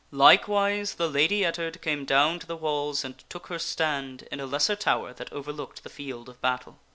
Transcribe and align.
Likewise 0.09 0.95
the 0.95 1.07
Lady 1.07 1.45
Ettard 1.45 1.79
came 1.83 2.05
down 2.05 2.39
to 2.39 2.47
the 2.47 2.57
walls 2.57 3.05
and 3.05 3.23
took 3.29 3.45
her 3.49 3.59
stand 3.59 4.27
in 4.31 4.39
a 4.39 4.47
lesser 4.47 4.75
tower 4.75 5.13
that 5.13 5.31
overlooked 5.31 5.83
the 5.83 5.91
field 5.93 6.27
of 6.27 6.41
battle. 6.41 6.79